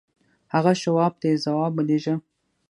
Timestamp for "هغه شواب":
0.53-1.13